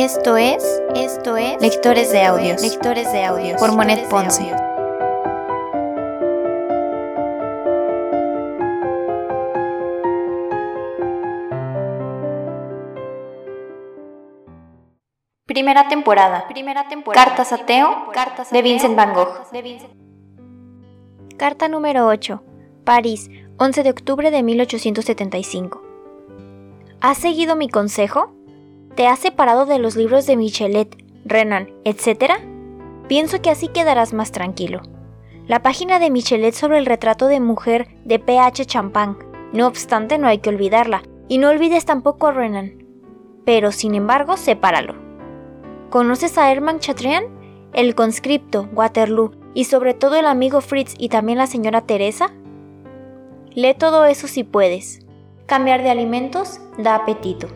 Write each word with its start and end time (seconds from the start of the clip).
Esto 0.00 0.36
es, 0.36 0.62
esto 0.94 1.36
es 1.36 1.60
Lectores 1.60 2.12
de 2.12 2.22
Audios, 2.22 2.62
Lectores 2.62 3.10
de 3.10 3.24
Audios 3.24 3.58
por 3.58 3.74
Monet 3.74 4.08
Ponce. 4.08 4.44
Primera 15.46 15.88
temporada. 15.88 16.46
Primera 16.46 16.88
temporada. 16.88 17.24
Cartas 17.24 17.52
a 17.52 17.66
Teo 17.66 18.12
Cartas 18.12 18.52
de 18.52 18.62
Vincent 18.62 18.94
Van 18.94 19.12
Gogh. 19.12 19.34
Carta 21.36 21.66
número 21.66 22.06
8. 22.06 22.40
París, 22.84 23.28
11 23.56 23.82
de 23.82 23.90
octubre 23.90 24.30
de 24.30 24.44
1875. 24.44 25.82
¿Has 27.00 27.18
seguido 27.18 27.56
mi 27.56 27.68
consejo? 27.68 28.37
¿Te 28.98 29.06
has 29.06 29.20
separado 29.20 29.64
de 29.64 29.78
los 29.78 29.94
libros 29.94 30.26
de 30.26 30.36
Michelet, 30.36 30.92
Renan, 31.24 31.70
etc.? 31.84 32.32
Pienso 33.06 33.40
que 33.40 33.48
así 33.48 33.68
quedarás 33.68 34.12
más 34.12 34.32
tranquilo. 34.32 34.82
La 35.46 35.62
página 35.62 36.00
de 36.00 36.10
Michelet 36.10 36.52
sobre 36.52 36.78
el 36.78 36.86
retrato 36.86 37.28
de 37.28 37.38
mujer 37.38 37.86
de 38.04 38.18
P.H. 38.18 38.64
Champagne. 38.64 39.14
No 39.52 39.68
obstante, 39.68 40.18
no 40.18 40.26
hay 40.26 40.38
que 40.38 40.50
olvidarla. 40.50 41.04
Y 41.28 41.38
no 41.38 41.48
olvides 41.48 41.84
tampoco 41.84 42.26
a 42.26 42.32
Renan. 42.32 42.84
Pero, 43.44 43.70
sin 43.70 43.94
embargo, 43.94 44.36
sepáralo. 44.36 44.96
¿Conoces 45.90 46.36
a 46.36 46.50
Hermann 46.50 46.80
Chatrian? 46.80 47.26
El 47.74 47.94
conscripto, 47.94 48.68
Waterloo 48.72 49.30
y 49.54 49.66
sobre 49.66 49.94
todo 49.94 50.16
el 50.16 50.26
amigo 50.26 50.60
Fritz 50.60 50.96
y 50.98 51.08
también 51.08 51.38
la 51.38 51.46
señora 51.46 51.82
Teresa? 51.82 52.32
Lee 53.54 53.74
todo 53.74 54.06
eso 54.06 54.26
si 54.26 54.42
puedes. 54.42 55.06
Cambiar 55.46 55.84
de 55.84 55.90
alimentos 55.90 56.60
da 56.78 56.96
apetito. 56.96 57.46